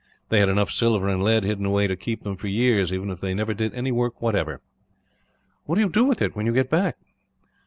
[0.29, 3.21] They had enough silver and lead hidden away to keep them for years, even if
[3.21, 4.59] they never did any work, whatever.
[5.65, 6.97] "What do you do with it, when you get back?"